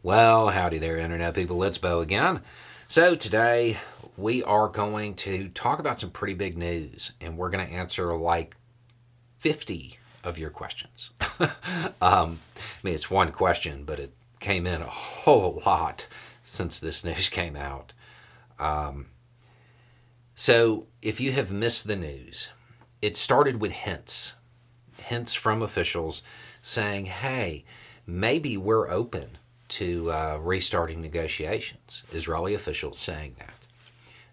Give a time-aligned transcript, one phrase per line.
[0.00, 1.64] Well, howdy there, Internet people.
[1.64, 2.42] It's Beau again.
[2.86, 3.78] So, today
[4.16, 8.14] we are going to talk about some pretty big news, and we're going to answer
[8.14, 8.54] like
[9.38, 11.10] 50 of your questions.
[11.40, 11.50] um,
[12.00, 12.38] I
[12.84, 16.06] mean, it's one question, but it came in a whole lot
[16.44, 17.92] since this news came out.
[18.56, 19.06] Um,
[20.36, 22.50] so, if you have missed the news,
[23.02, 24.34] it started with hints,
[25.02, 26.22] hints from officials
[26.62, 27.64] saying, hey,
[28.06, 29.38] maybe we're open
[29.68, 32.02] to uh, restarting negotiations.
[32.12, 33.66] Israeli officials saying that.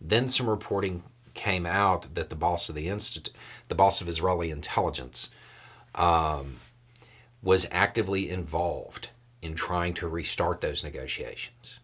[0.00, 1.02] Then some reporting
[1.34, 3.34] came out that the boss of the institute,
[3.68, 5.30] the boss of Israeli intelligence,
[5.94, 6.56] um,
[7.42, 9.08] was actively involved
[9.40, 11.80] in trying to restart those negotiations.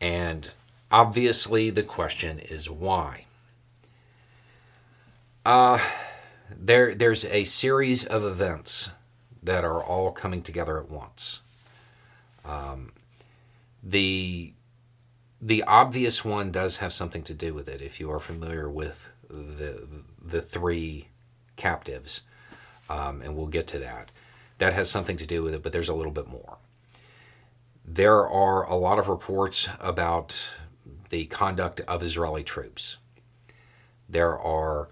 [0.00, 0.50] And
[0.90, 3.26] obviously, the question is why.
[5.44, 5.78] Uh,
[6.50, 8.90] there, there's a series of events
[9.42, 11.40] that are all coming together at once.
[12.44, 12.92] Um,
[13.82, 14.52] the
[15.40, 17.82] the obvious one does have something to do with it.
[17.82, 19.86] If you are familiar with the
[20.24, 21.08] the three
[21.56, 22.22] captives,
[22.88, 24.10] um, and we'll get to that,
[24.58, 25.62] that has something to do with it.
[25.62, 26.58] But there's a little bit more.
[27.84, 30.50] There are a lot of reports about
[31.10, 32.96] the conduct of Israeli troops.
[34.08, 34.88] There are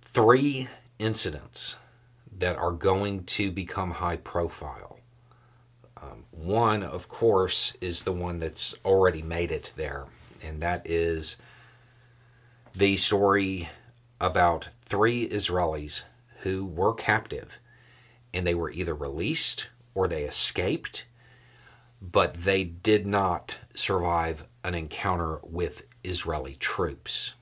[0.00, 1.76] three incidents
[2.42, 4.98] that are going to become high profile.
[5.96, 10.06] Um, one, of course, is the one that's already made it there,
[10.42, 11.36] and that is
[12.74, 13.68] the story
[14.20, 16.02] about three Israelis
[16.40, 17.60] who were captive
[18.34, 21.04] and they were either released or they escaped,
[22.00, 27.34] but they did not survive an encounter with Israeli troops.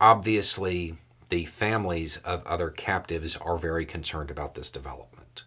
[0.00, 0.94] obviously
[1.28, 5.44] the families of other captives are very concerned about this development.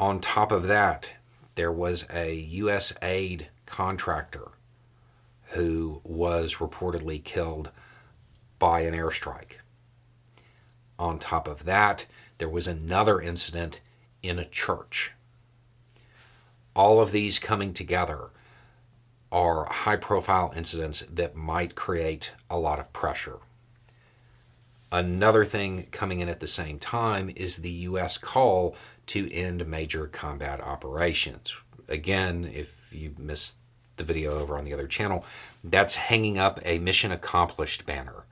[0.00, 1.14] On top of that,
[1.56, 2.92] there was a U.S.
[3.02, 4.52] aid contractor
[5.52, 7.70] who was reportedly killed
[8.58, 9.56] by an airstrike.
[10.98, 12.06] On top of that,
[12.38, 13.80] there was another incident
[14.22, 15.12] in a church.
[16.76, 18.30] All of these coming together
[19.30, 23.38] are high profile incidents that might create a lot of pressure.
[24.90, 28.16] Another thing coming in at the same time is the U.S.
[28.16, 28.74] call
[29.06, 31.54] to end major combat operations.
[31.88, 33.56] Again, if you missed
[33.96, 35.24] the video over on the other channel,
[35.62, 38.24] that's hanging up a mission accomplished banner.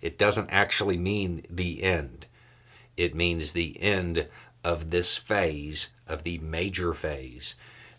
[0.00, 2.26] It doesn't actually mean the end,
[2.96, 4.26] it means the end
[4.64, 7.54] of this phase, of the major phase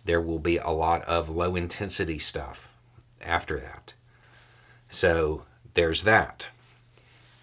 [0.05, 2.73] there will be a lot of low intensity stuff
[3.21, 3.93] after that.
[4.87, 5.43] So
[5.73, 6.47] there's that.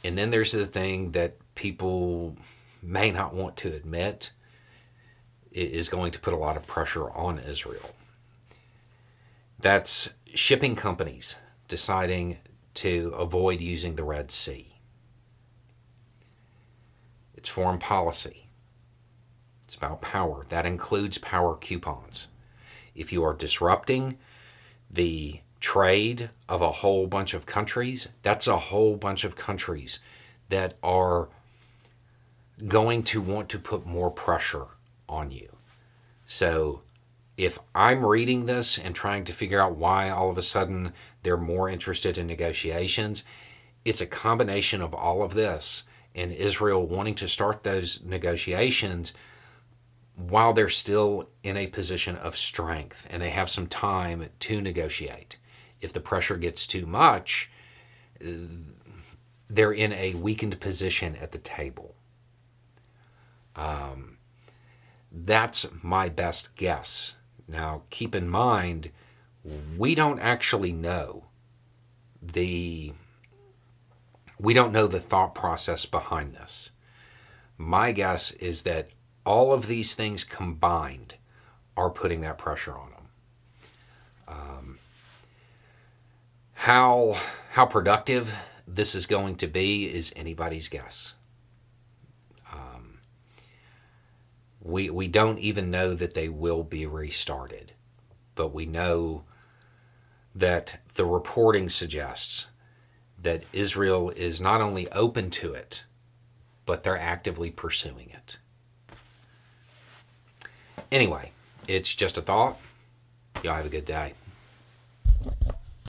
[0.06, 2.36] And then there's the thing that people
[2.80, 4.30] may not want to admit
[5.50, 7.90] is going to put a lot of pressure on Israel.
[9.58, 11.34] That's shipping companies
[11.66, 12.38] deciding
[12.74, 14.76] to avoid using the Red Sea.
[17.34, 18.46] It's foreign policy.
[19.64, 20.46] It's about power.
[20.50, 22.28] That includes power coupons
[22.94, 24.18] if you are disrupting
[24.88, 29.98] the trade of a whole bunch of countries, that's a whole bunch of countries
[30.48, 31.28] that are
[32.68, 34.68] going to want to put more pressure
[35.08, 35.56] on you.
[36.24, 36.82] So
[37.36, 40.92] if I'm reading this and trying to figure out why all of a sudden
[41.24, 43.24] they're more interested in negotiations,
[43.84, 45.82] it's a combination of all of this
[46.14, 49.12] and Israel wanting to start those negotiations
[50.14, 55.38] while they're still in a position of strength and they have some time to negotiate.
[55.80, 57.50] If the pressure gets too much,
[59.48, 61.94] they're in a weakened position at the table.
[63.54, 64.18] Um,
[65.12, 67.14] that's my best guess.
[67.48, 68.90] Now, keep in mind,
[69.78, 71.24] we don't actually know
[72.20, 72.92] the
[74.38, 76.70] we don't know the thought process behind this.
[77.56, 78.90] My guess is that
[79.24, 81.14] all of these things combined
[81.74, 83.08] are putting that pressure on them.
[84.28, 84.78] Um,
[86.56, 87.16] how
[87.50, 88.34] how productive
[88.66, 91.12] this is going to be is anybody's guess.
[92.52, 92.98] Um,
[94.60, 97.72] we we don't even know that they will be restarted,
[98.34, 99.24] but we know
[100.34, 102.46] that the reporting suggests
[103.22, 105.84] that Israel is not only open to it,
[106.64, 108.38] but they're actively pursuing it.
[110.90, 111.32] Anyway,
[111.68, 112.58] it's just a thought.
[113.42, 114.14] Y'all have a good day.